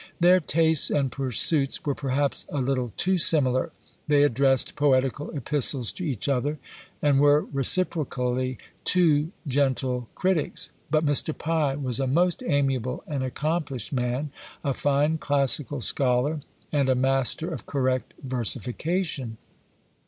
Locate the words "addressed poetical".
4.23-5.29